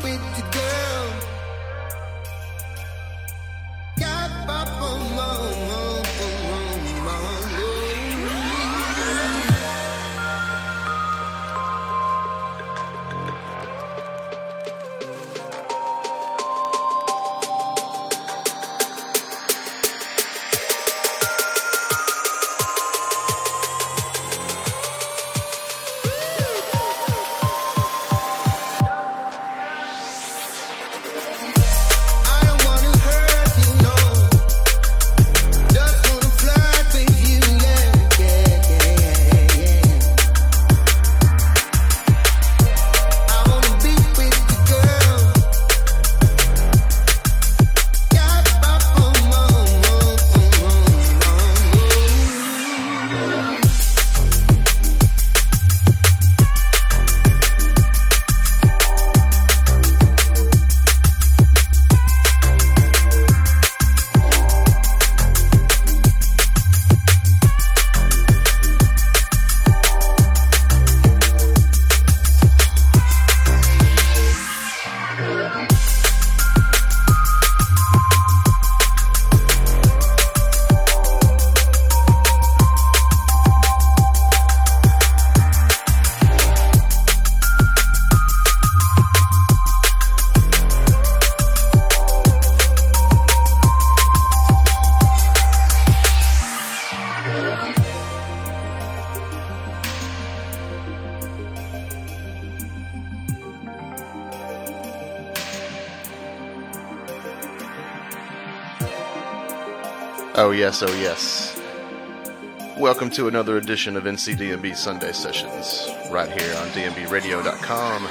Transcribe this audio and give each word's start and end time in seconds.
yes, 110.72 110.84
oh, 110.84 110.96
yes. 110.96 112.78
Welcome 112.80 113.10
to 113.12 113.28
another 113.28 113.58
edition 113.58 113.98
of 113.98 114.06
NCDNB 114.06 114.74
Sunday 114.78 115.12
Sessions, 115.12 115.90
right 116.10 116.32
here 116.32 116.56
on 116.56 116.68
DNBRadio.com. 116.70 118.04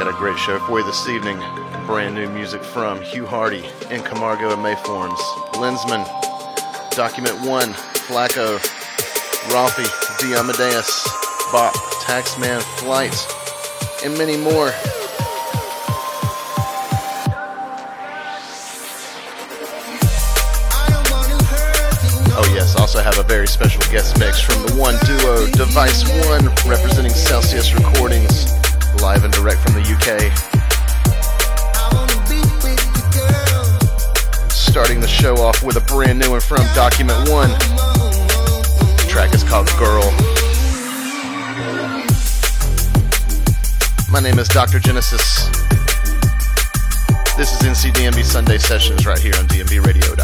Got 0.00 0.08
a 0.08 0.18
great 0.18 0.36
show 0.36 0.58
for 0.66 0.80
you 0.80 0.84
this 0.84 1.08
evening. 1.08 1.38
Brand 1.86 2.16
new 2.16 2.28
music 2.30 2.64
from 2.64 3.00
Hugh 3.02 3.24
Hardy, 3.24 3.64
In 3.88 4.02
Camargo 4.02 4.52
and 4.52 4.64
Mayforms, 4.64 5.20
Lensman, 5.52 6.04
Document 6.90 7.40
1, 7.46 7.68
Flacco, 8.08 8.58
Ralphie, 9.52 9.84
D. 10.18 10.34
Amadeus, 10.34 11.08
Bop, 11.52 11.72
Taxman, 12.02 12.60
Flight, 12.80 13.14
and 14.04 14.18
many 14.18 14.36
more. 14.36 14.72
Very 23.42 23.50
special 23.50 23.82
guest 23.90 24.20
mix 24.20 24.40
from 24.40 24.64
the 24.64 24.72
one 24.76 24.94
duo 25.04 25.50
Device 25.50 26.04
One 26.28 26.46
representing 26.70 27.10
Celsius 27.10 27.74
Recordings, 27.74 28.52
live 29.02 29.24
and 29.24 29.34
direct 29.34 29.58
from 29.58 29.74
the 29.74 29.82
UK. 29.82 30.30
Starting 34.48 35.00
the 35.00 35.08
show 35.08 35.38
off 35.38 35.60
with 35.64 35.74
a 35.74 35.80
brand 35.80 36.20
new 36.20 36.30
one 36.30 36.40
from 36.40 36.58
Document 36.72 37.18
One. 37.28 37.50
The 37.50 39.06
track 39.08 39.34
is 39.34 39.42
called 39.42 39.66
Girl. 39.76 40.08
My 44.08 44.20
name 44.20 44.38
is 44.38 44.46
Dr. 44.46 44.78
Genesis. 44.78 45.48
This 47.36 47.50
is 47.50 47.58
NCDNB 47.66 48.22
Sunday 48.22 48.58
Sessions 48.58 49.04
right 49.04 49.18
here 49.18 49.34
on 49.36 49.48
DNBRadio.com. 49.48 50.21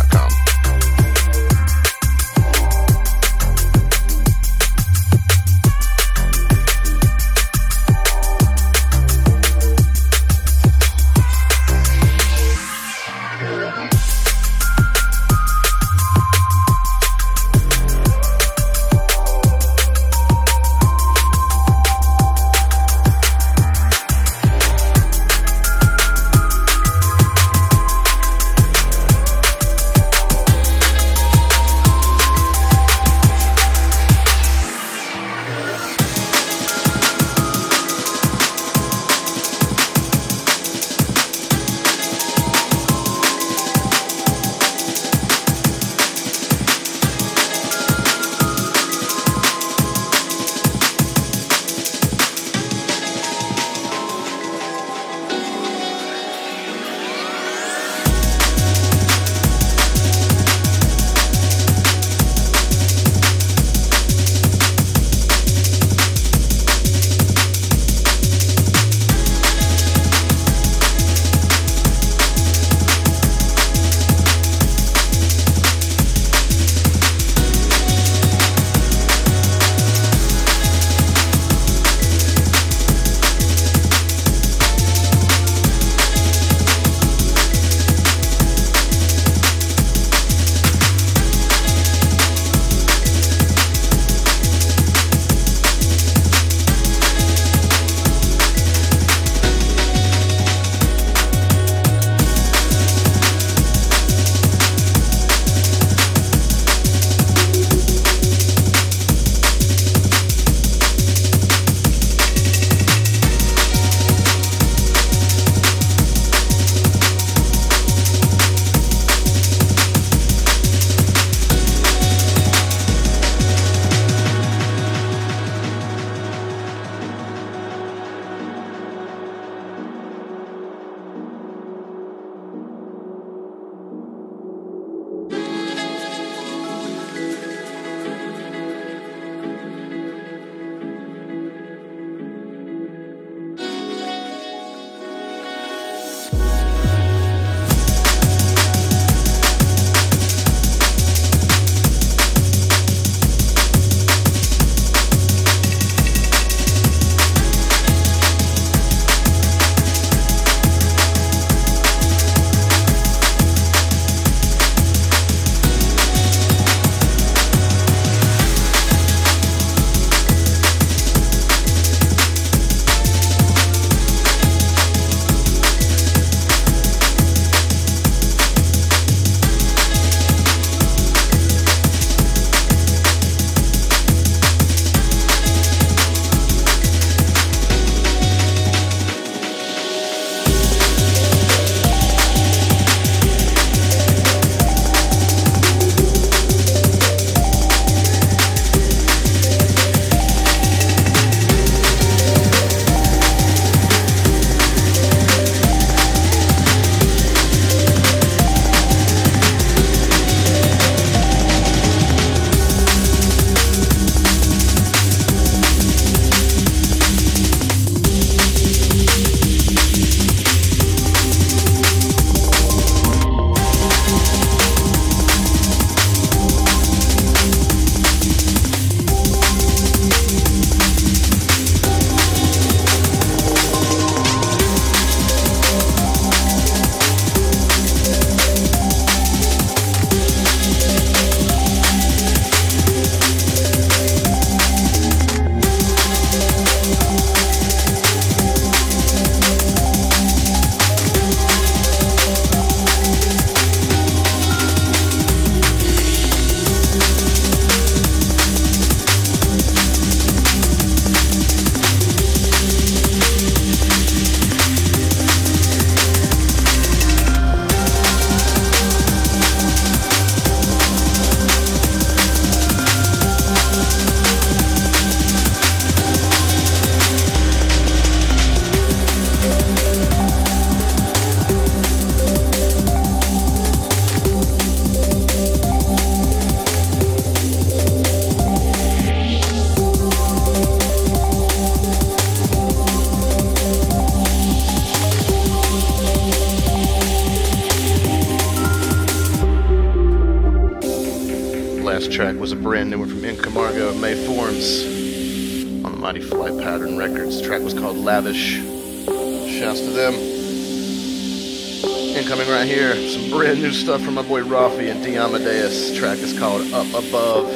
D. 315.08 315.16
Amadeus. 315.16 315.90
The 315.90 315.96
track 315.96 316.18
is 316.18 316.38
called 316.38 316.70
Up 316.72 316.86
Above. 316.88 317.48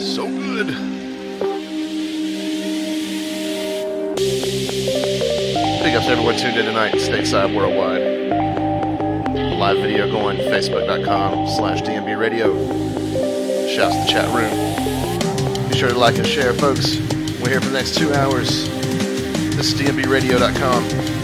So 0.00 0.28
good. 0.28 0.68
Big 5.82 5.94
ups 5.96 6.06
to 6.06 6.12
everyone 6.12 6.36
tuned 6.36 6.56
in 6.56 6.66
tonight, 6.66 6.94
stateside, 6.94 7.52
worldwide. 7.56 8.02
Live 9.58 9.78
video 9.78 10.08
going, 10.10 10.36
facebook.com 10.38 11.48
slash 11.48 11.82
DNB 11.82 12.16
radio. 12.16 12.54
Shouts 13.66 13.96
to 13.96 14.02
the 14.02 14.08
chat 14.08 14.28
room. 14.32 15.68
Be 15.68 15.76
sure 15.76 15.88
to 15.88 15.98
like 15.98 16.18
and 16.18 16.26
share, 16.26 16.54
folks. 16.54 16.98
We're 17.40 17.50
here 17.50 17.60
for 17.60 17.70
the 17.70 17.78
next 17.78 17.96
two 17.96 18.14
hours. 18.14 18.68
This 19.56 19.72
is 19.72 19.80
DNBradio.com. 19.80 21.17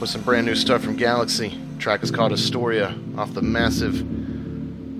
with 0.00 0.10
some 0.10 0.22
brand 0.22 0.46
new 0.46 0.54
stuff 0.54 0.82
from 0.82 0.96
Galaxy. 0.96 1.50
The 1.74 1.78
track 1.78 2.02
is 2.02 2.10
called 2.10 2.32
Astoria 2.32 2.96
off 3.16 3.34
the 3.34 3.42
massive 3.42 4.04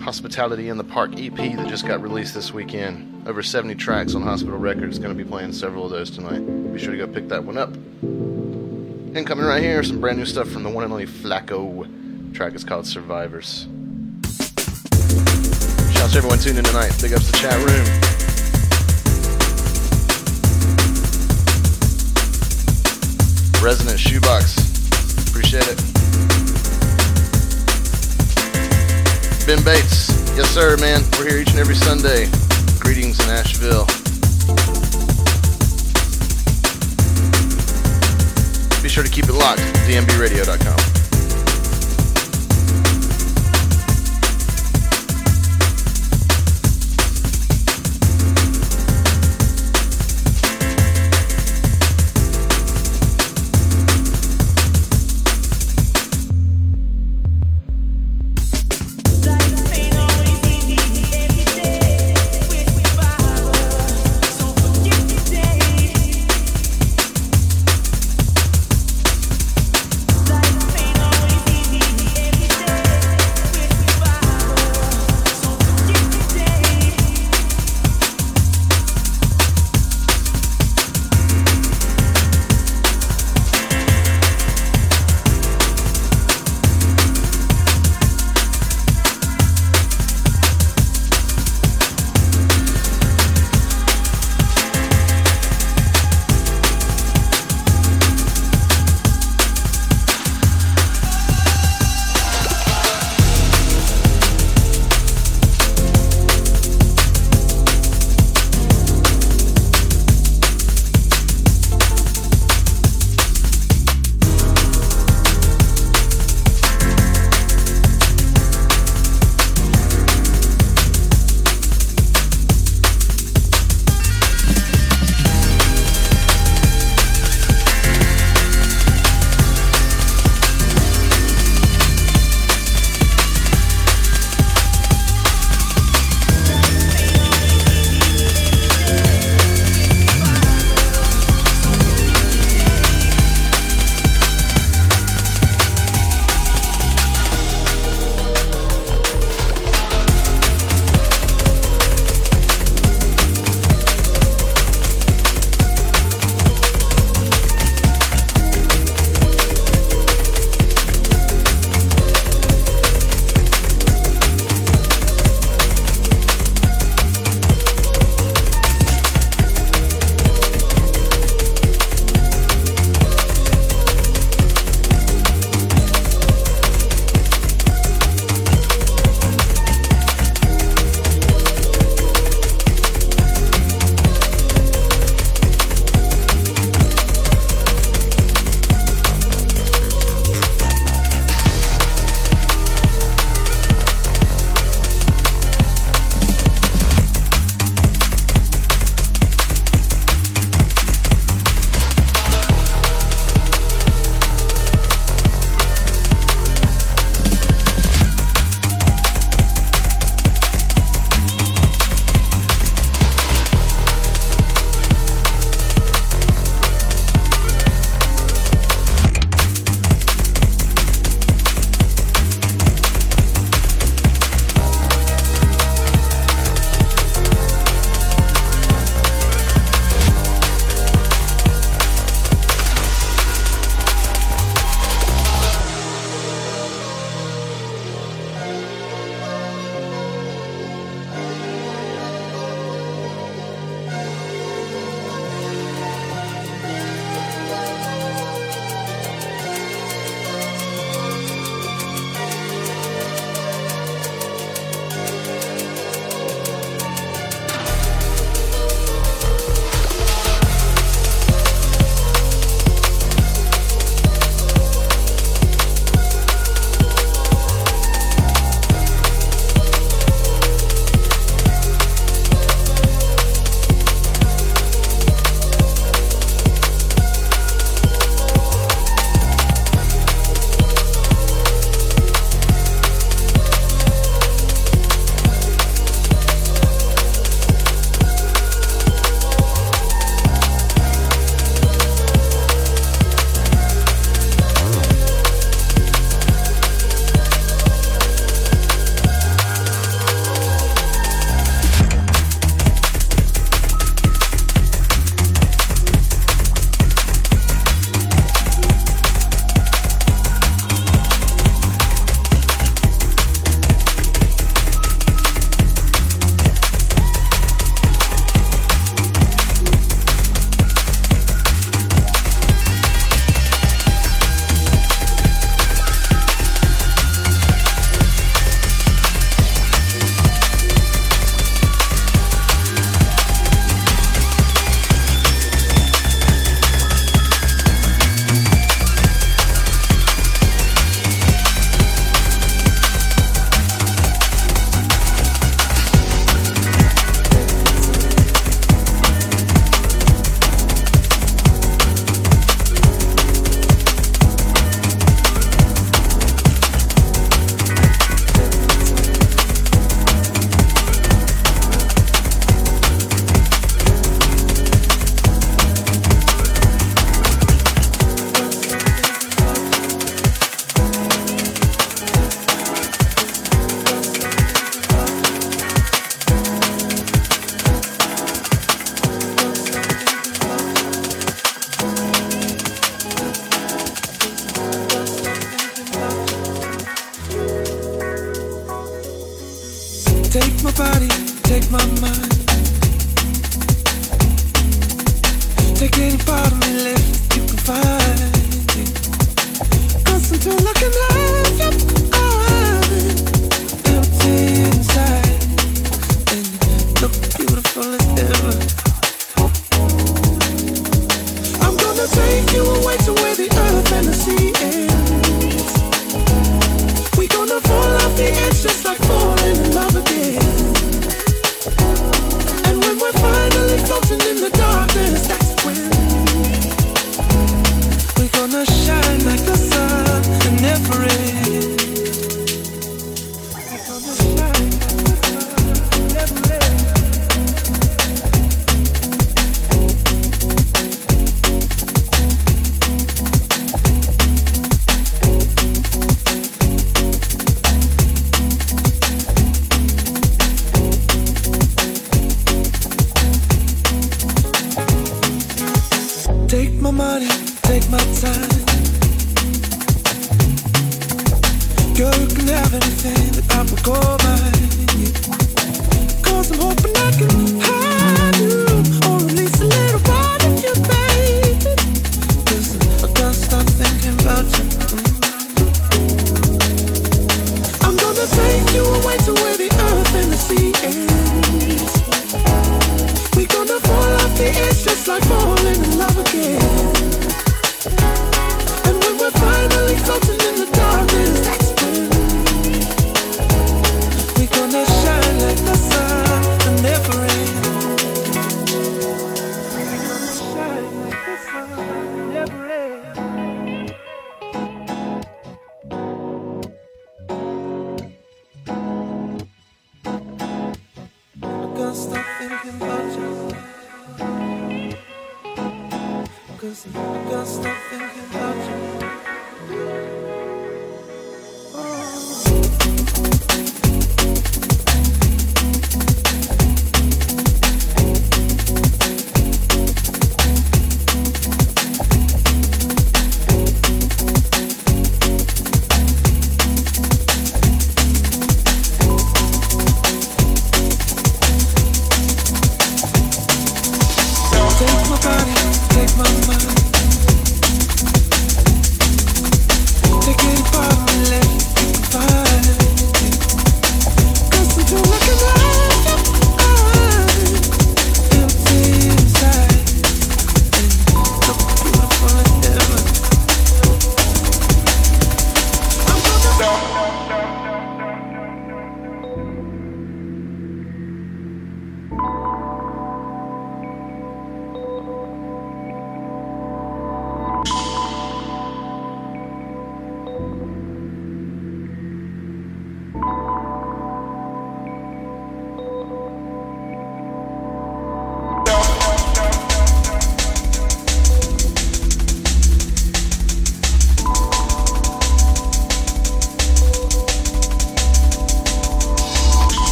Hospitality 0.00 0.68
in 0.68 0.78
the 0.78 0.84
Park 0.84 1.12
EP 1.18 1.36
that 1.36 1.68
just 1.68 1.86
got 1.86 2.00
released 2.00 2.34
this 2.34 2.52
weekend. 2.52 3.28
Over 3.28 3.42
70 3.42 3.74
tracks 3.74 4.14
on 4.14 4.22
Hospital 4.22 4.58
Records. 4.58 4.98
Going 4.98 5.16
to 5.16 5.24
be 5.24 5.28
playing 5.28 5.52
several 5.52 5.84
of 5.84 5.90
those 5.90 6.10
tonight. 6.10 6.40
Be 6.72 6.78
sure 6.78 6.92
to 6.92 6.96
go 6.96 7.06
pick 7.06 7.28
that 7.28 7.44
one 7.44 7.58
up. 7.58 7.72
And 7.72 9.26
coming 9.26 9.44
right 9.44 9.62
here, 9.62 9.82
some 9.82 10.00
brand 10.00 10.18
new 10.18 10.24
stuff 10.24 10.48
from 10.48 10.62
the 10.62 10.70
one 10.70 10.84
and 10.84 10.92
only 10.92 11.06
Flacco. 11.06 11.86
The 12.30 12.34
track 12.34 12.54
is 12.54 12.64
called 12.64 12.86
Survivors. 12.86 13.68
Shouts 15.92 16.12
to 16.12 16.18
everyone 16.18 16.38
tuning 16.38 16.58
in 16.58 16.64
tonight. 16.64 16.96
Big 17.02 17.12
ups 17.12 17.26
to 17.26 17.32
the 17.32 17.38
chat 17.38 17.58
room. 17.58 18.10
Resident 23.62 23.98
Shoebox. 23.98 24.59
Appreciate 25.52 25.78
it. 25.78 25.86
Ben 29.46 29.64
Bates. 29.64 30.10
Yes, 30.36 30.48
sir, 30.50 30.76
man. 30.76 31.02
We're 31.18 31.28
here 31.28 31.38
each 31.38 31.50
and 31.50 31.58
every 31.58 31.74
Sunday. 31.74 32.28
Greetings 32.78 33.18
in 33.18 33.30
Asheville. 33.30 33.86
Be 38.80 38.88
sure 38.88 39.02
to 39.02 39.10
keep 39.10 39.24
it 39.24 39.32
locked. 39.32 39.60
DNBRadio.com. 39.88 40.89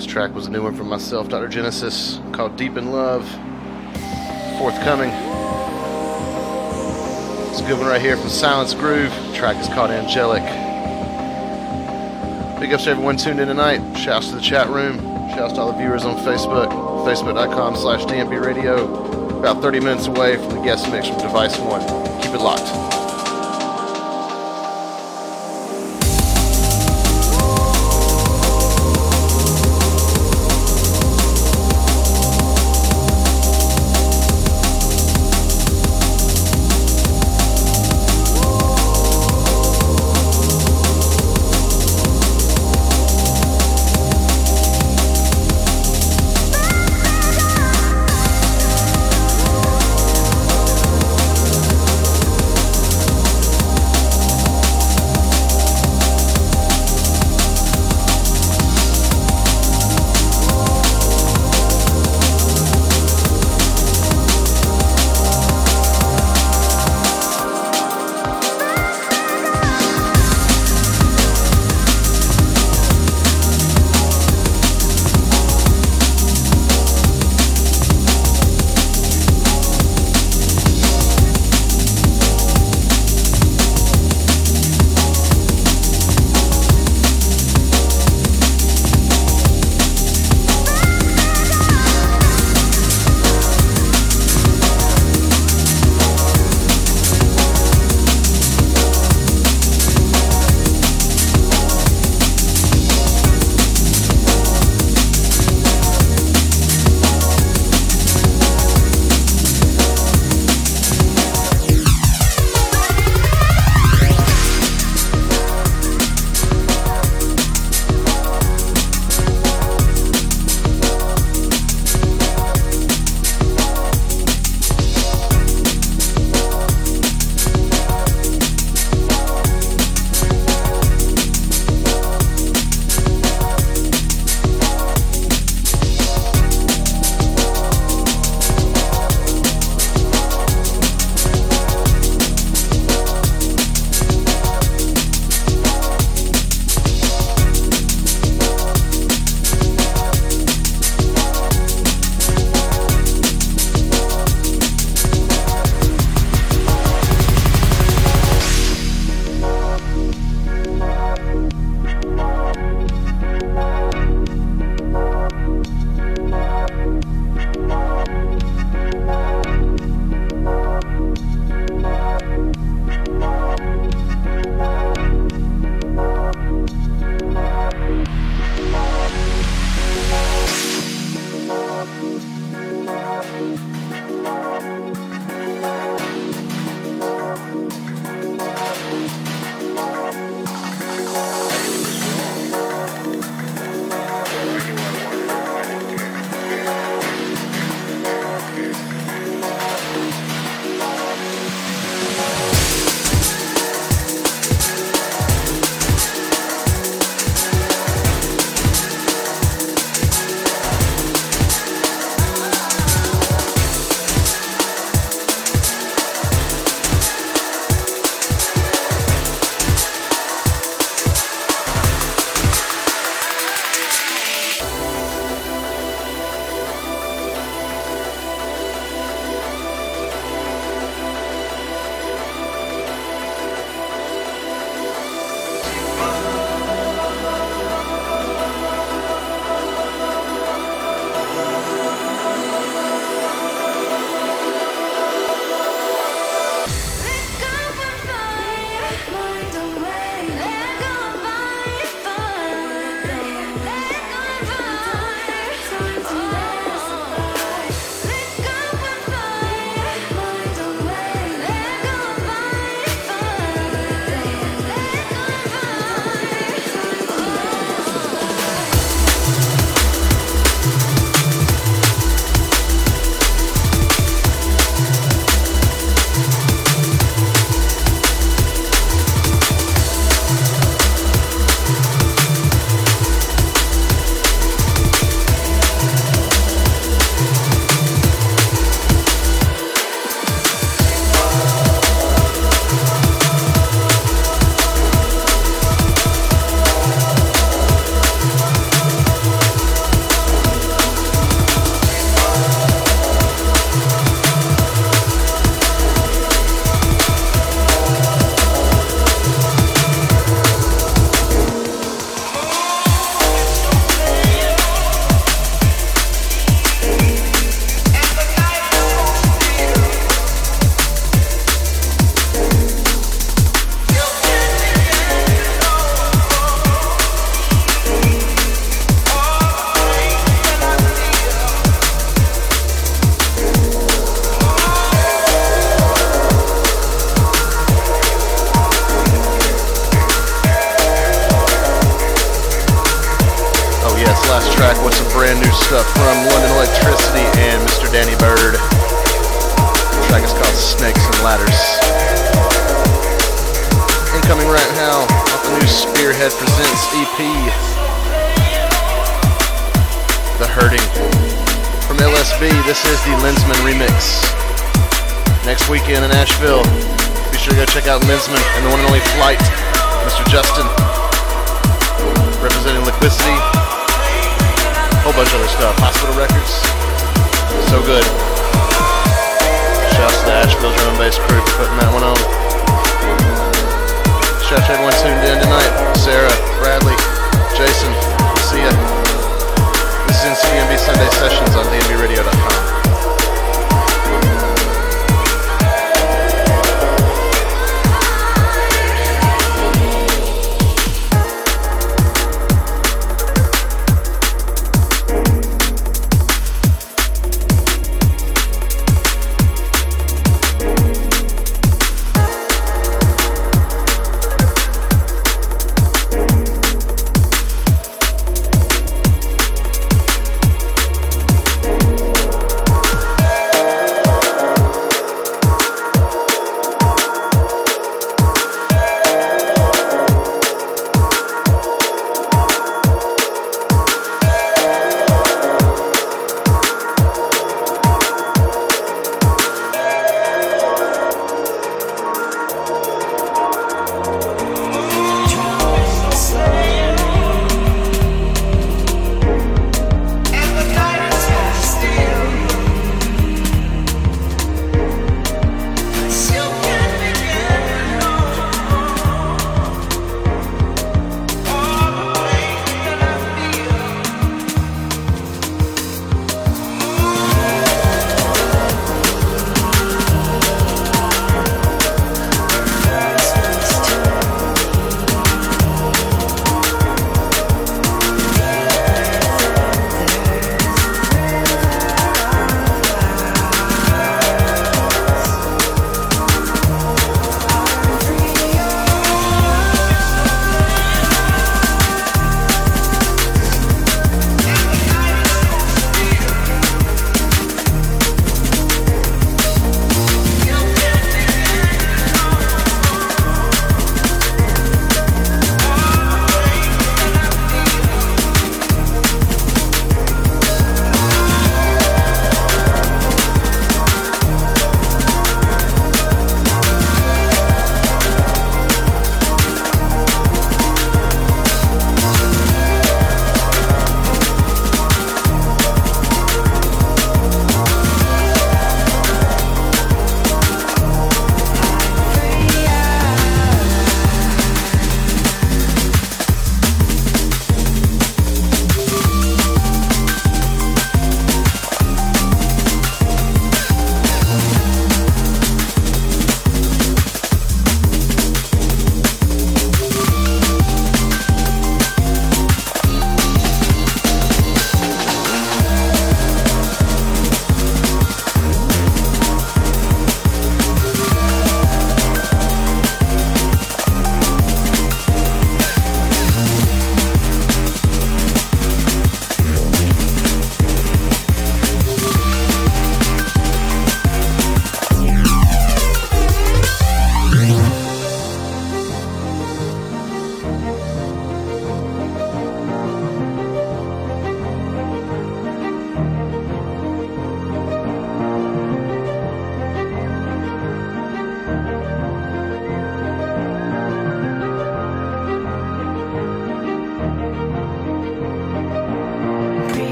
Last 0.00 0.08
track 0.08 0.34
was 0.34 0.46
a 0.46 0.50
new 0.50 0.62
one 0.62 0.74
from 0.74 0.88
myself, 0.88 1.28
Dr. 1.28 1.46
Genesis, 1.46 2.20
called 2.32 2.56
Deep 2.56 2.78
in 2.78 2.90
Love. 2.90 3.22
Forthcoming. 4.56 5.10
It's 7.50 7.60
a 7.60 7.64
good 7.64 7.78
one 7.78 7.86
right 7.86 8.00
here 8.00 8.16
from 8.16 8.30
Silence 8.30 8.72
Groove. 8.72 9.10
The 9.10 9.34
track 9.36 9.58
is 9.58 9.68
called 9.68 9.90
Angelic. 9.90 10.42
Big 12.58 12.72
ups 12.72 12.84
to 12.84 12.90
everyone 12.92 13.18
tuned 13.18 13.40
in 13.40 13.48
tonight. 13.48 13.94
Shouts 13.94 14.30
to 14.30 14.36
the 14.36 14.40
chat 14.40 14.70
room. 14.70 14.96
Shouts 15.34 15.52
to 15.52 15.60
all 15.60 15.72
the 15.72 15.76
viewers 15.76 16.06
on 16.06 16.16
Facebook. 16.24 16.70
Facebook.com 17.04 17.76
slash 17.76 18.02
DNB 18.04 18.42
Radio. 18.42 19.38
About 19.38 19.60
30 19.60 19.80
minutes 19.80 20.06
away 20.06 20.36
from 20.36 20.48
the 20.48 20.62
guest 20.62 20.90
mix 20.90 21.08
from 21.08 21.18
Device 21.18 21.58
One. 21.58 21.82
Keep 22.22 22.32
it 22.32 22.40
locked. 22.40 22.99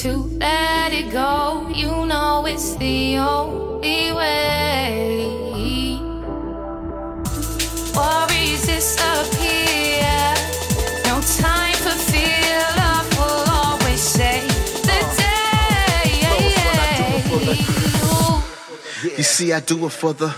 To 0.00 0.16
let 0.40 0.92
it 0.92 1.12
go. 1.12 1.68
You 1.72 2.06
know 2.06 2.46
it's 2.46 2.74
the 2.76 3.18
only 3.18 4.12
way. 4.12 5.98
Worries 7.94 8.66
disappear. 8.66 10.34
No 11.06 11.20
time 11.38 11.76
for 11.84 11.96
fear. 12.10 12.58
Love 12.76 13.08
will 13.18 13.44
always 13.54 14.00
save 14.00 14.48
the 14.82 14.98
day. 15.16 15.54
You 19.16 19.22
see, 19.22 19.52
I 19.52 19.60
do 19.60 19.86
it 19.86 19.92
for 19.92 20.12
the 20.12 20.28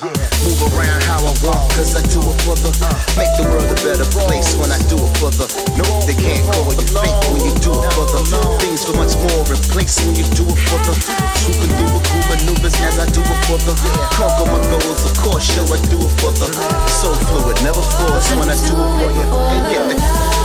move 0.46 0.62
around 0.70 1.02
how 1.02 1.18
I 1.18 1.34
want, 1.42 1.66
cause 1.74 1.98
I 1.98 2.02
do 2.06 2.22
it 2.22 2.38
for 2.46 2.54
the 2.54 2.70
make 3.18 3.30
the 3.34 3.44
world 3.50 3.66
a 3.66 3.78
better 3.82 4.06
place 4.14 4.54
when 4.54 4.70
I 4.70 4.78
do 4.86 4.94
it 4.94 5.12
for 5.18 5.34
the 5.34 5.50
no, 5.74 5.84
they 6.06 6.14
can't 6.14 6.46
call 6.46 6.70
you 6.70 6.86
fake 6.86 7.18
when 7.34 7.42
you 7.42 7.54
do 7.58 7.74
it 7.74 7.90
for 7.98 8.06
the 8.06 8.22
things 8.62 8.86
for 8.86 8.94
much 8.94 9.18
more 9.18 9.42
in 9.50 9.58
place 9.74 9.98
when 10.06 10.14
you 10.14 10.26
do 10.38 10.46
it 10.46 10.58
for 10.70 10.78
the 10.86 10.94
who 11.42 11.50
can 11.58 11.70
do 11.74 11.86
a 11.90 11.98
cool 11.98 12.24
maneuvers 12.30 12.78
as 12.78 12.98
I 13.02 13.06
do 13.10 13.22
it 13.26 13.40
for 13.50 13.58
the 13.58 13.74
conquer 14.14 14.46
my 14.46 14.62
goals, 14.70 15.02
of 15.02 15.14
course, 15.18 15.44
show 15.50 15.66
I 15.66 15.78
do 15.90 15.98
it 15.98 16.12
for 16.22 16.30
the 16.30 16.46
so 16.86 17.10
fluid, 17.26 17.58
never 17.66 17.82
force 17.82 18.30
when 18.38 18.48
I 18.48 18.56
do 18.56 18.74
it 18.78 18.92
for 19.02 19.50
you. 19.72 19.82
And 19.90 20.35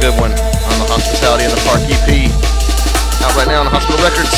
good 0.00 0.16
one 0.16 0.32
on 0.32 0.76
the 0.80 0.88
Hospitality 0.88 1.44
in 1.44 1.52
the 1.52 1.60
Park 1.68 1.84
EP. 1.84 2.32
Out 3.20 3.36
right 3.36 3.44
now 3.44 3.60
on 3.60 3.68
Hospital 3.68 4.00
Records. 4.00 4.32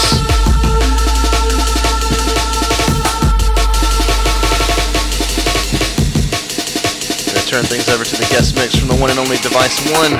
Gonna 7.30 7.46
turn 7.46 7.62
things 7.70 7.86
over 7.94 8.02
to 8.02 8.16
the 8.18 8.26
guest 8.26 8.58
mix 8.58 8.74
from 8.74 8.90
the 8.90 8.98
one 8.98 9.14
and 9.14 9.22
only 9.22 9.38
Device 9.38 9.78
One. 9.94 10.18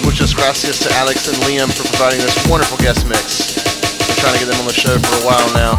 Muchas 0.00 0.32
gracias 0.32 0.80
to 0.80 0.88
Alex 0.96 1.28
and 1.28 1.36
Liam 1.44 1.68
for 1.68 1.84
providing 1.84 2.24
this 2.24 2.40
wonderful 2.48 2.80
guest 2.80 3.04
mix. 3.04 3.52
Been 4.00 4.16
trying 4.16 4.32
to 4.32 4.40
get 4.40 4.48
them 4.48 4.64
on 4.64 4.68
the 4.72 4.72
show 4.72 4.96
for 4.96 5.12
a 5.20 5.24
while 5.28 5.48
now, 5.52 5.76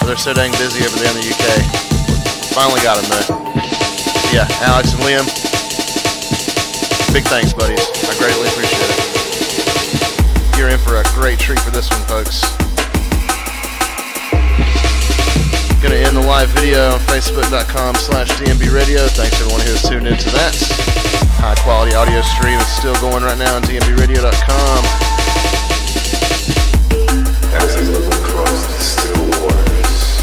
but 0.00 0.08
they're 0.08 0.16
so 0.16 0.32
dang 0.32 0.48
busy 0.56 0.80
over 0.80 0.96
there 0.96 1.12
in 1.12 1.20
the 1.20 1.28
UK. 1.28 1.44
Finally 2.56 2.80
got 2.80 2.96
them 2.96 3.08
though. 3.12 3.28
Yeah, 4.32 4.48
Alex 4.64 4.96
and 4.96 5.04
Liam, 5.04 5.28
big 7.16 7.24
thanks, 7.32 7.54
buddies. 7.54 7.80
I 8.04 8.12
greatly 8.20 8.44
appreciate 8.52 8.92
it. 8.92 9.00
You're 10.58 10.68
in 10.68 10.76
for 10.76 11.00
a 11.00 11.04
great 11.16 11.38
treat 11.38 11.58
for 11.60 11.70
this 11.70 11.88
one, 11.88 12.04
folks. 12.04 12.44
Gonna 15.80 15.96
end 15.96 16.12
the 16.12 16.20
live 16.28 16.50
video 16.50 16.92
on 16.92 17.00
facebook.com 17.08 17.94
slash 17.94 18.28
DNB 18.36 18.68
radio. 18.68 19.08
Thanks 19.16 19.40
everyone 19.40 19.64
who 19.64 19.72
has 19.72 19.88
tuned 19.88 20.06
into 20.06 20.28
that. 20.36 20.52
High 21.40 21.54
quality 21.64 21.94
audio 21.94 22.20
stream 22.20 22.60
is 22.60 22.68
still 22.68 22.92
going 23.00 23.24
right 23.24 23.38
now 23.38 23.56
on 23.56 23.62
DNBradio.com. 23.62 24.84
as 27.56 27.76
I 27.76 27.80
look 27.96 28.12
across 28.12 28.66
the 28.68 28.76
still 28.76 29.24
waters, 29.40 30.20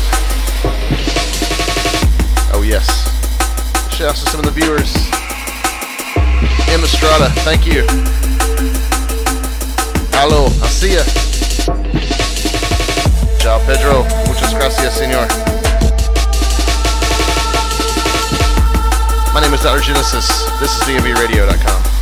Oh 2.54 2.62
yes. 2.62 2.86
Shouts 3.90 4.24
to 4.26 4.30
some 4.30 4.40
of 4.42 4.46
the 4.46 4.52
viewers. 4.52 5.13
M 6.74 6.84
Estrada, 6.84 7.30
thank 7.46 7.68
you. 7.68 7.84
Hello, 10.18 10.48
I 10.64 10.68
see 10.70 10.96
ya. 10.96 11.04
Ja 13.38 13.38
Chao, 13.38 13.60
Pedro. 13.68 14.04
Muchas 14.26 14.56
gracias, 14.56 14.96
senor. 14.96 15.28
My 19.36 19.42
name 19.42 19.54
is 19.54 19.62
Dr. 19.62 19.82
Genesis. 19.82 20.50
This 20.60 20.76
is 20.76 20.82
DNBRadio.com. 20.88 21.93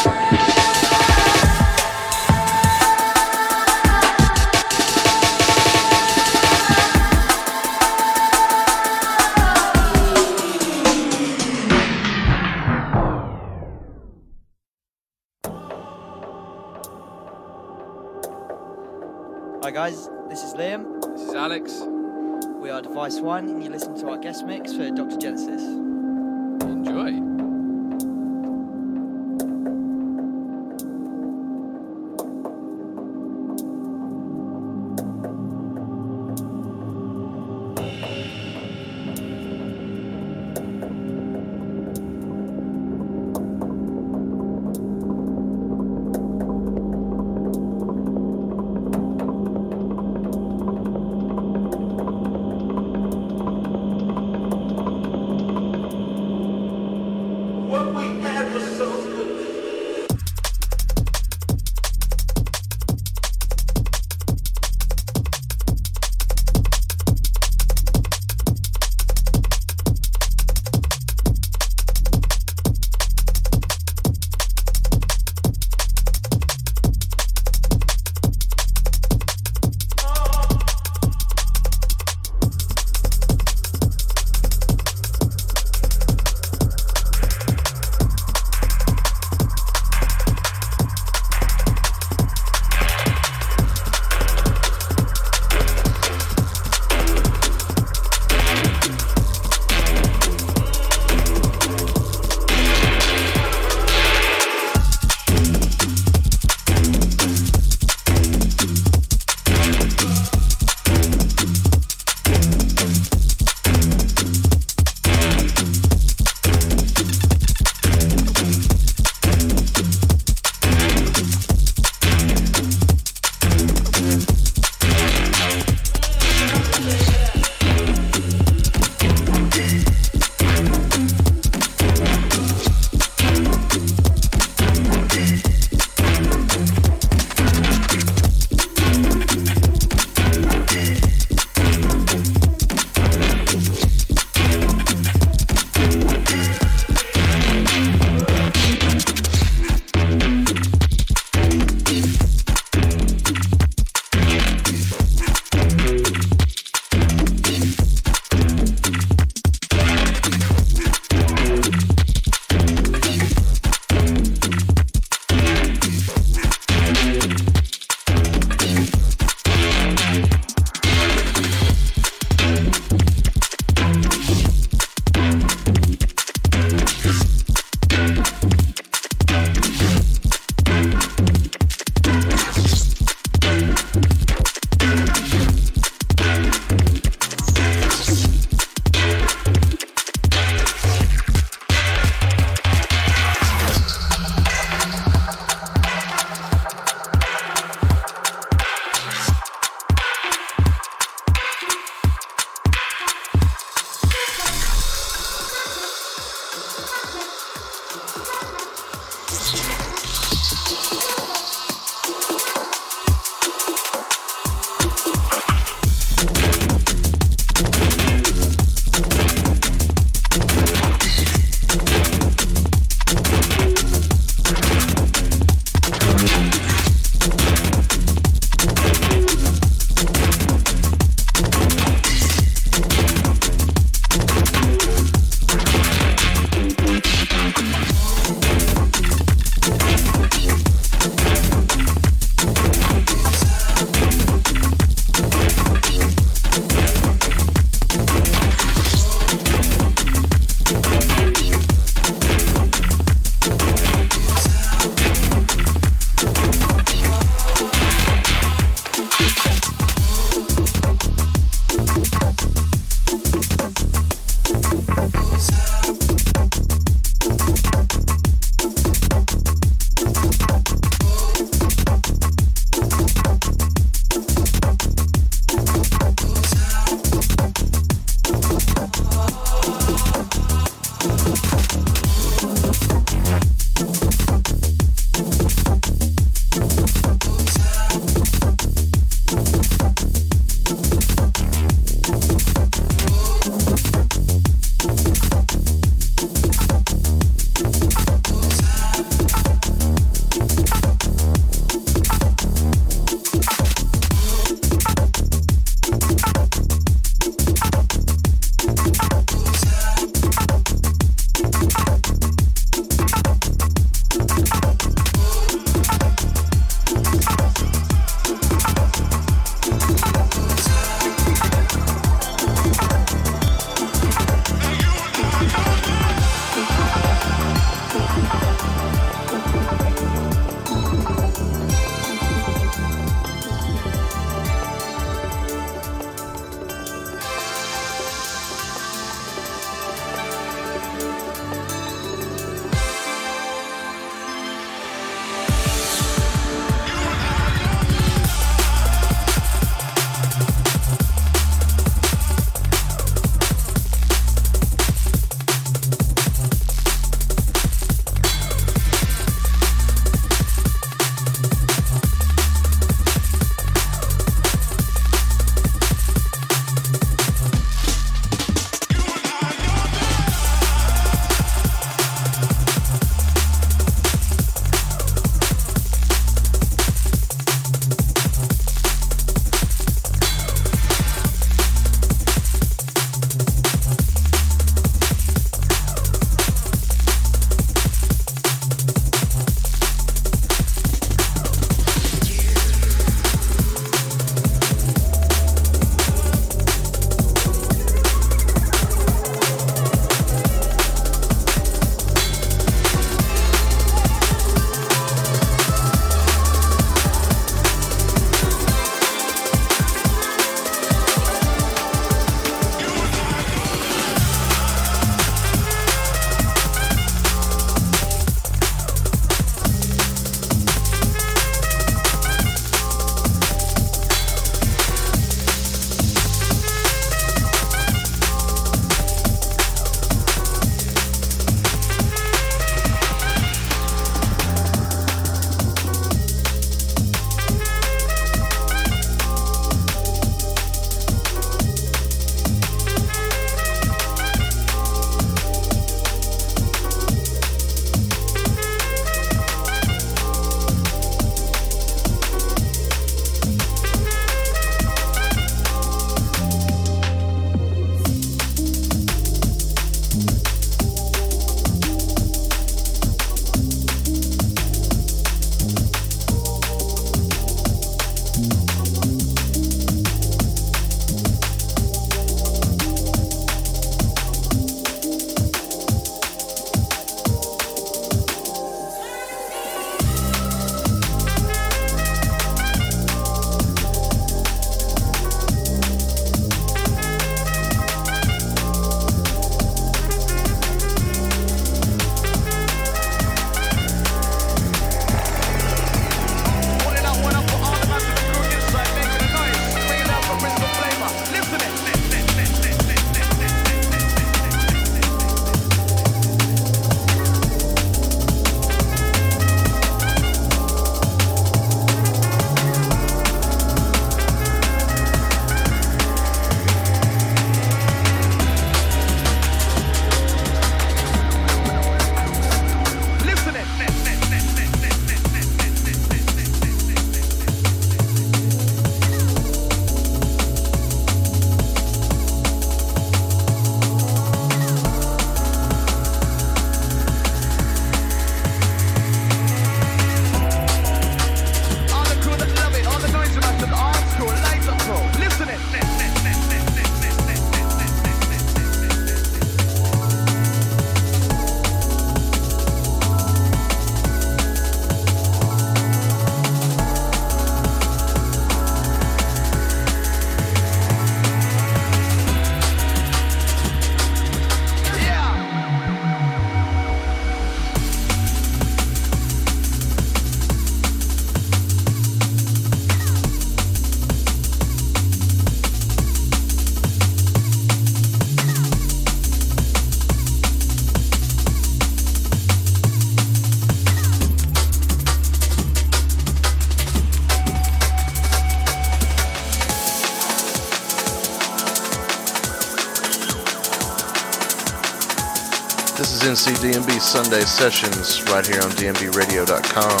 NCDNB 596.64 596.98
Sunday 596.98 597.40
Sessions 597.42 598.22
right 598.30 598.46
here 598.46 598.62
on 598.62 598.70
DNBRadio.com. 598.70 600.00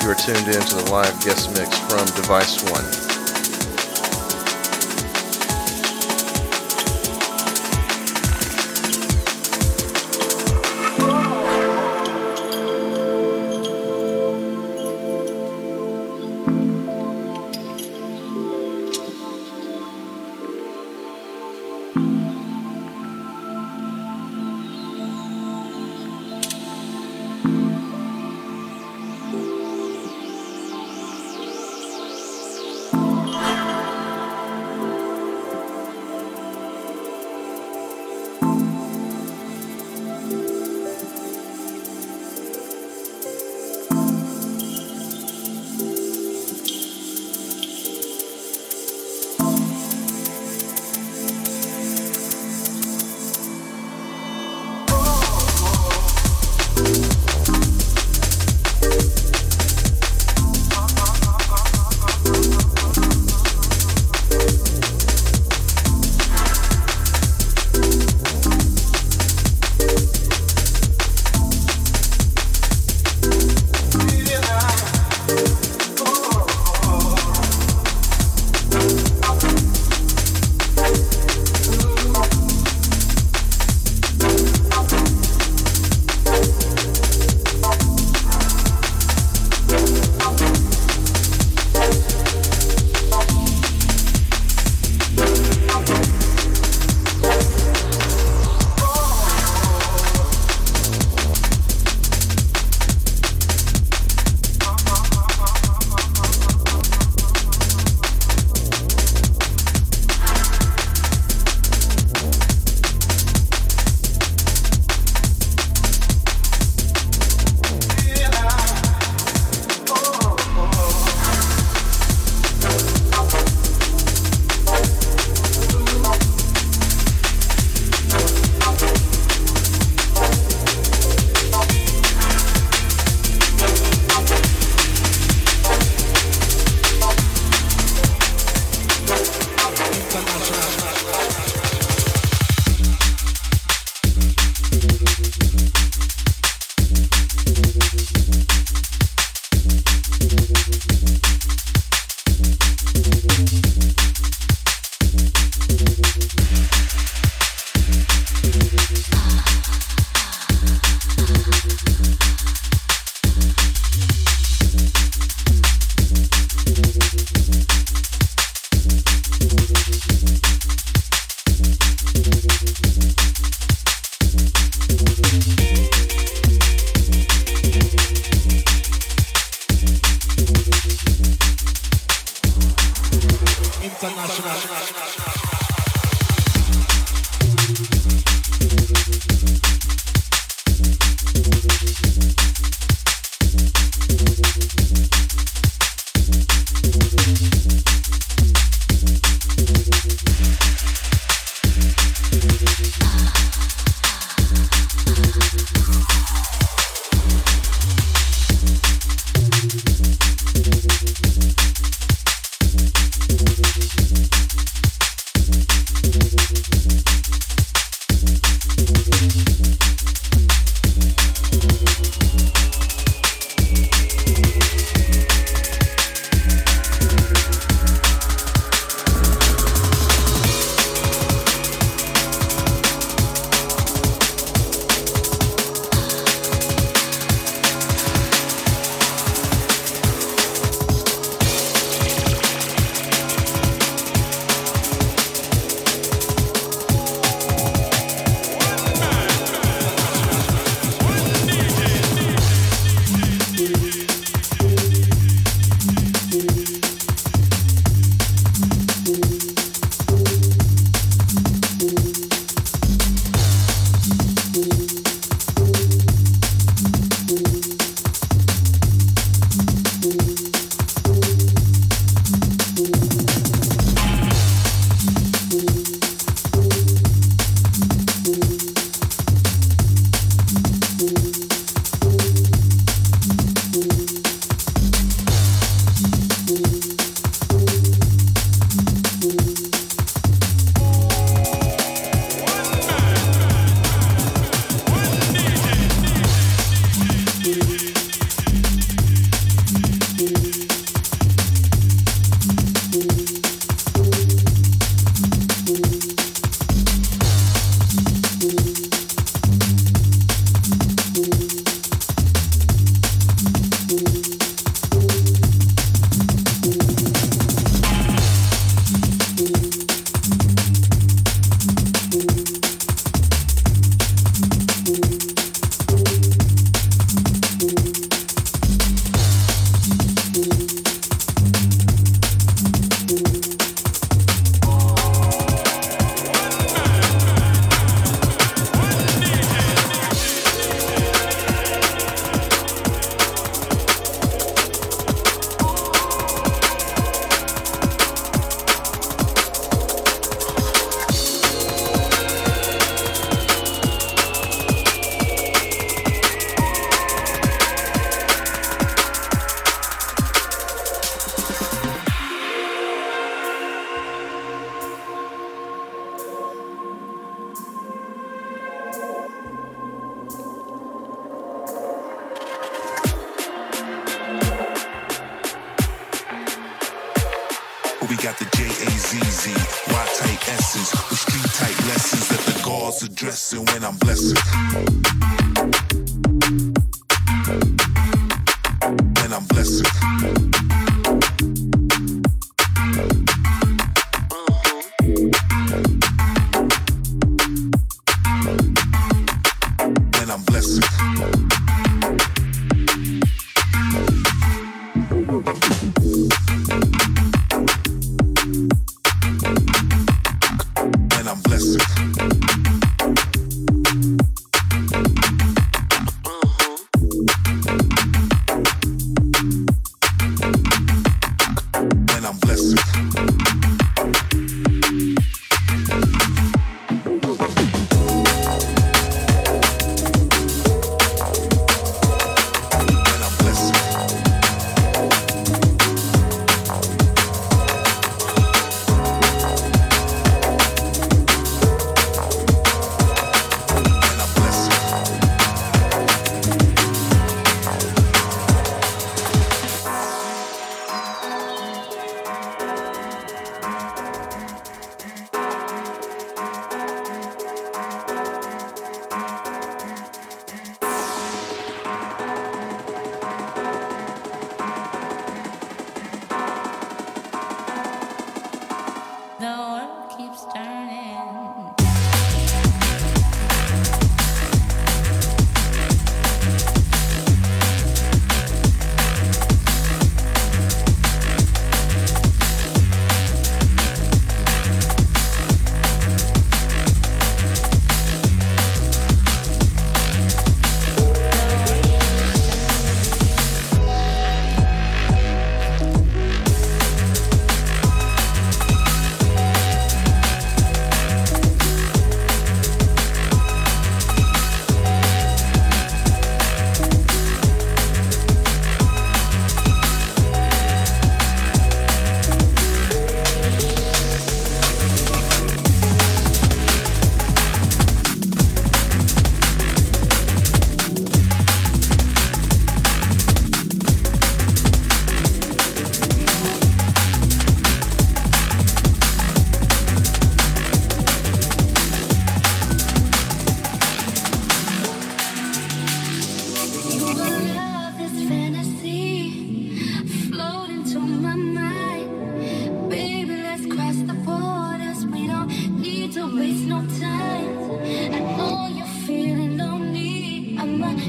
You 0.00 0.10
are 0.10 0.14
tuned 0.14 0.46
in 0.46 0.62
to 0.62 0.76
the 0.76 0.90
live 0.92 1.12
guest 1.24 1.50
mix 1.56 1.76
from 1.90 2.06
Device 2.14 2.62
One. 2.70 3.07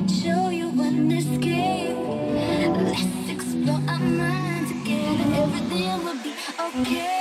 show 0.07 0.49
you 0.49 0.69
an 0.81 1.11
escape. 1.11 1.97
Let's 1.97 3.29
explore 3.29 3.81
our 3.87 4.67
together. 4.67 5.25
Everything 5.35 6.03
will 6.05 6.23
be 6.23 6.33
okay. 6.59 7.18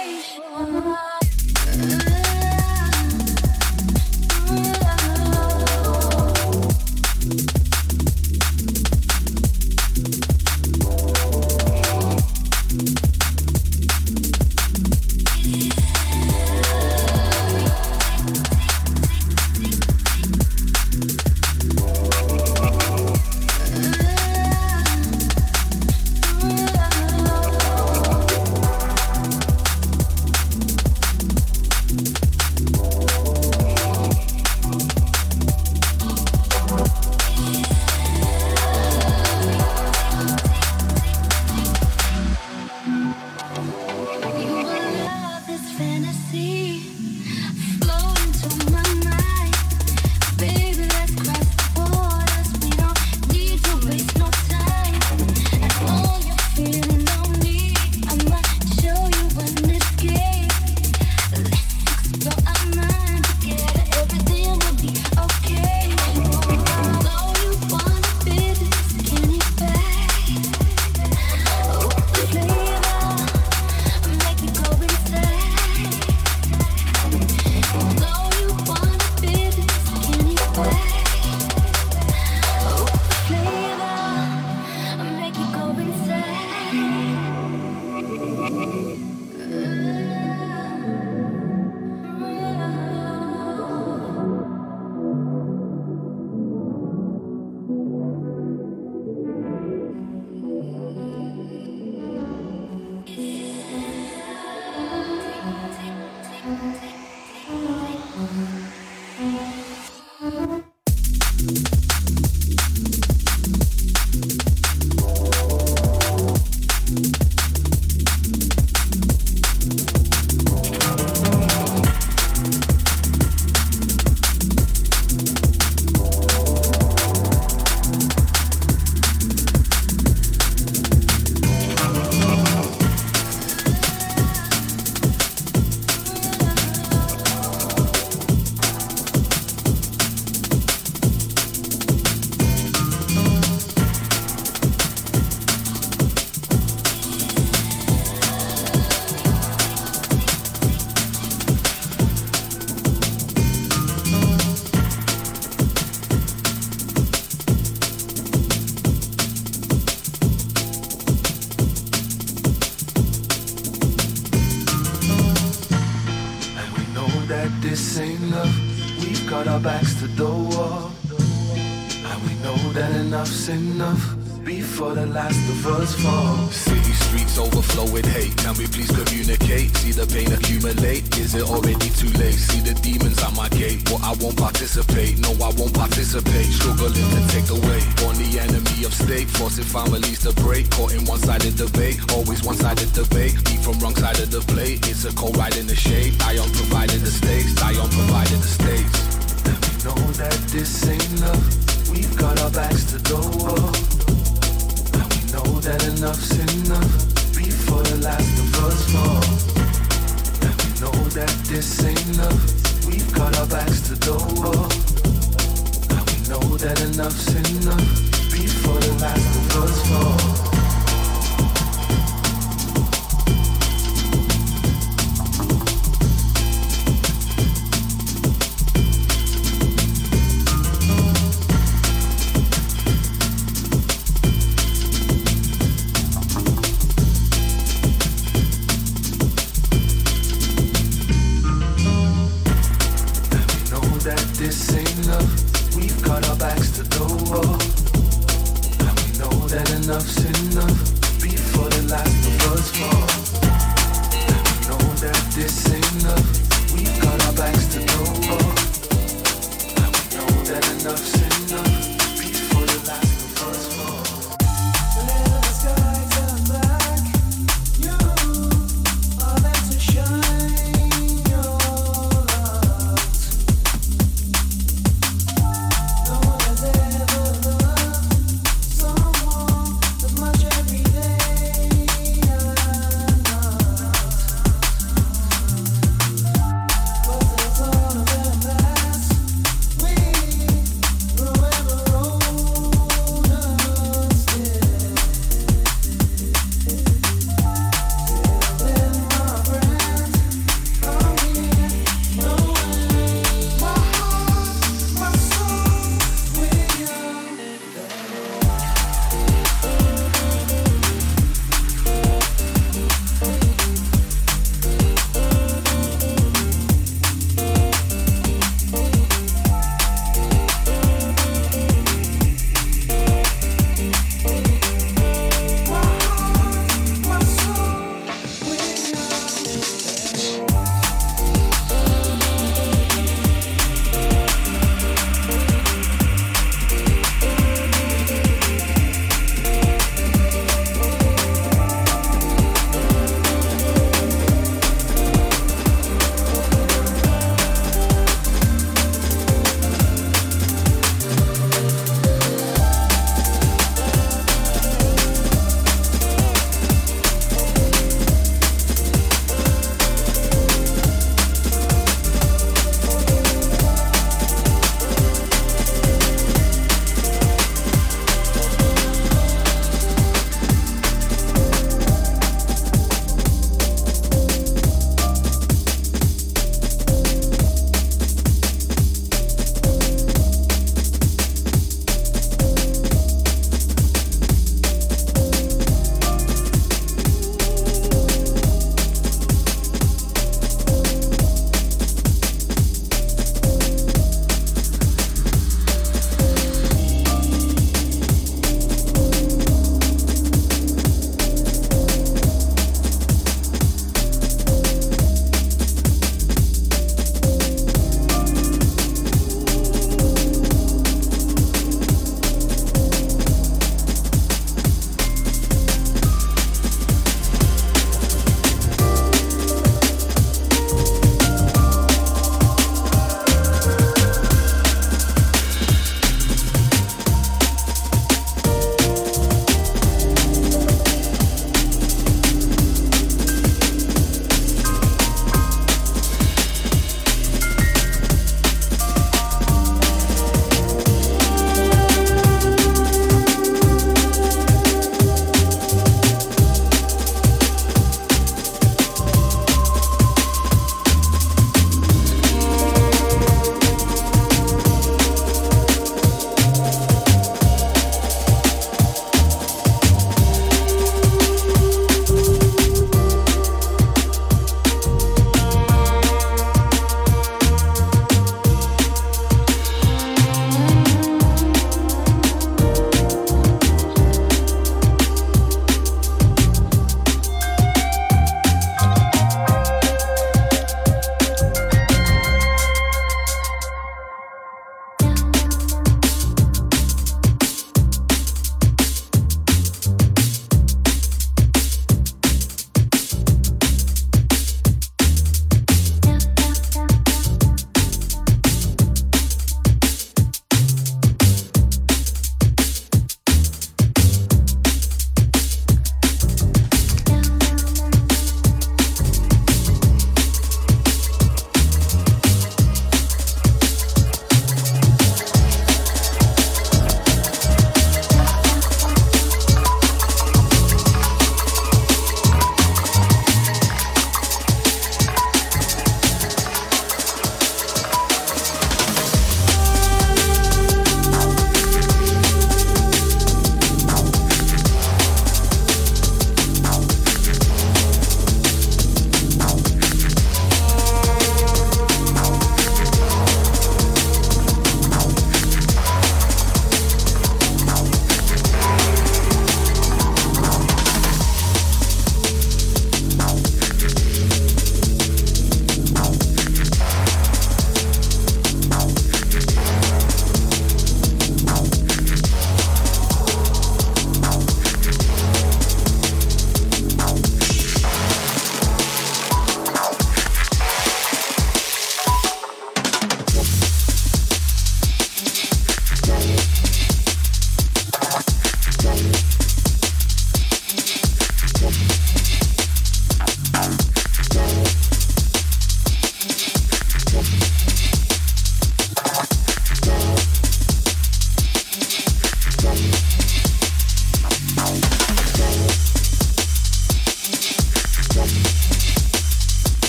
This 200.59 200.98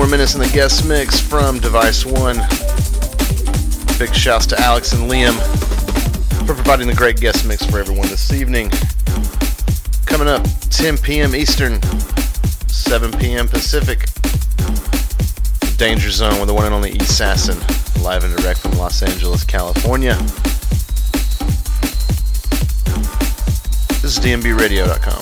more 0.00 0.08
minutes 0.08 0.34
in 0.34 0.40
the 0.40 0.48
guest 0.48 0.88
mix 0.88 1.20
from 1.20 1.58
Device 1.58 2.06
One. 2.06 2.36
Big 3.98 4.14
shouts 4.14 4.46
to 4.46 4.58
Alex 4.58 4.94
and 4.94 5.10
Liam 5.10 5.34
for 6.46 6.54
providing 6.54 6.86
the 6.86 6.94
great 6.94 7.20
guest 7.20 7.46
mix 7.46 7.66
for 7.66 7.78
everyone 7.78 8.08
this 8.08 8.32
evening. 8.32 8.70
Coming 10.06 10.26
up, 10.26 10.42
10 10.70 10.96
p.m. 10.96 11.34
Eastern, 11.34 11.82
7 12.66 13.12
p.m. 13.18 13.46
Pacific. 13.46 14.08
Danger 15.76 16.10
Zone 16.10 16.38
with 16.38 16.46
the 16.46 16.54
one 16.54 16.64
and 16.64 16.74
only 16.74 16.92
Assassin, 16.92 17.58
live 18.02 18.24
and 18.24 18.34
direct 18.38 18.60
from 18.60 18.72
Los 18.78 19.02
Angeles, 19.02 19.44
California. 19.44 20.14
This 24.00 24.16
is 24.16 24.18
DNBRadio.com. 24.18 25.19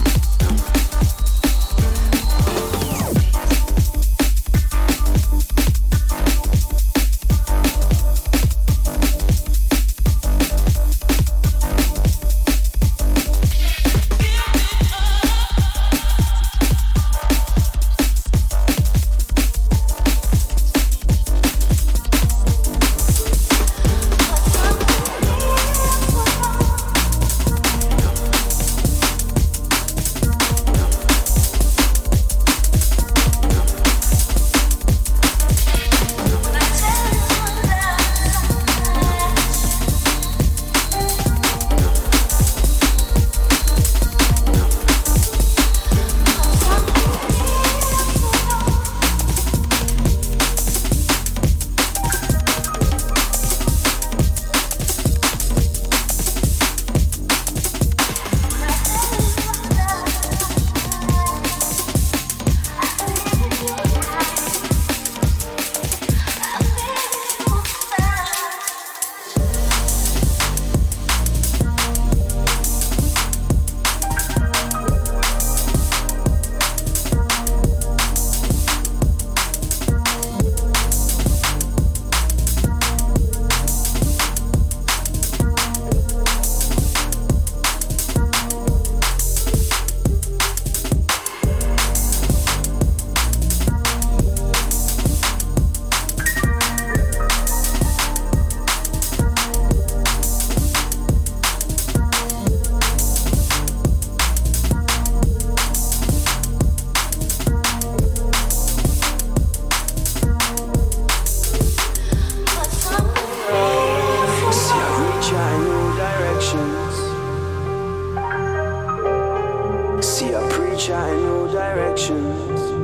I 120.78 121.10
all 121.26 121.48
directions. 121.48 122.77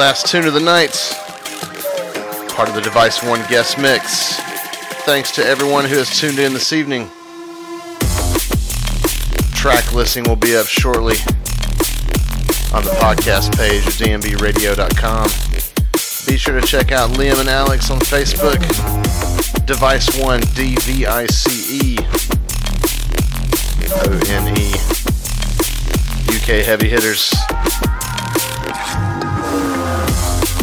Last 0.00 0.28
tune 0.28 0.46
of 0.46 0.54
the 0.54 0.60
night, 0.60 0.92
part 2.56 2.70
of 2.70 2.74
the 2.74 2.80
Device 2.80 3.22
One 3.22 3.46
guest 3.50 3.76
mix. 3.76 4.40
Thanks 5.04 5.30
to 5.32 5.44
everyone 5.44 5.84
who 5.84 5.96
has 5.96 6.18
tuned 6.18 6.38
in 6.38 6.54
this 6.54 6.72
evening. 6.72 7.06
Track 9.54 9.92
listing 9.92 10.24
will 10.24 10.36
be 10.36 10.56
up 10.56 10.64
shortly 10.64 11.16
on 12.72 12.82
the 12.82 12.96
podcast 12.98 13.54
page 13.58 13.86
at 13.86 13.92
DNBradio.com. 14.00 15.28
Be 16.26 16.38
sure 16.38 16.58
to 16.58 16.66
check 16.66 16.92
out 16.92 17.10
Liam 17.10 17.38
and 17.38 17.50
Alex 17.50 17.90
on 17.90 17.98
Facebook. 17.98 18.58
Device 19.66 20.18
One, 20.18 20.40
D 20.54 20.76
V 20.76 21.04
I 21.04 21.26
C 21.26 21.76
E 21.76 21.98
O 23.96 24.20
N 24.28 24.56
E. 24.56 24.72
UK 26.38 26.64
heavy 26.64 26.88
hitters. 26.88 27.34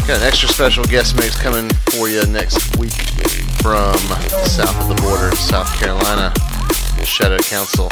Got 0.08 0.22
an 0.22 0.26
extra 0.26 0.48
special 0.48 0.84
guest 0.84 1.16
mix 1.16 1.38
coming 1.38 1.68
for 1.90 2.08
you 2.08 2.24
next 2.28 2.78
week 2.78 2.96
from 3.60 3.92
south 4.48 4.80
of 4.80 4.88
the 4.88 4.98
border, 5.02 5.28
of 5.28 5.38
South 5.38 5.68
Carolina, 5.78 6.32
Shadow 7.04 7.36
Council. 7.36 7.90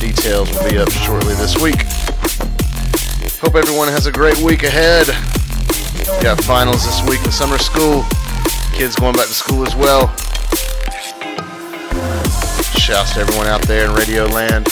Details 0.00 0.48
will 0.48 0.70
be 0.70 0.78
up 0.78 0.90
shortly 0.90 1.34
this 1.34 1.60
week. 1.60 1.82
Hope 3.44 3.56
everyone 3.56 3.88
has 3.88 4.06
a 4.06 4.10
great 4.10 4.38
week 4.38 4.62
ahead. 4.62 5.08
Got 6.22 6.42
finals 6.44 6.86
this 6.86 7.06
week 7.06 7.22
in 7.26 7.30
summer 7.30 7.58
school. 7.58 8.02
Kids 8.72 8.96
going 8.96 9.12
back 9.12 9.26
to 9.26 9.34
school 9.34 9.66
as 9.66 9.76
well. 9.76 10.08
Shouts 12.80 13.12
to 13.12 13.20
everyone 13.20 13.48
out 13.48 13.60
there 13.68 13.84
in 13.84 13.92
Radio 13.92 14.24
Land. 14.24 14.64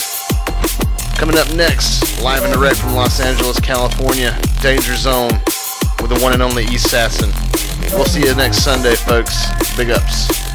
Coming 1.17 1.37
up 1.37 1.53
next, 1.53 2.23
live 2.23 2.43
and 2.43 2.51
direct 2.51 2.77
from 2.77 2.95
Los 2.95 3.19
Angeles, 3.19 3.59
California, 3.59 4.35
Danger 4.63 4.95
Zone 4.95 5.29
one 6.21 6.33
and 6.33 6.41
only 6.41 6.65
Assassin. 6.65 7.31
We'll 7.93 8.05
see 8.05 8.21
you 8.21 8.35
next 8.35 8.63
Sunday, 8.63 8.95
folks. 8.95 9.35
Big 9.75 9.89
ups. 9.89 10.48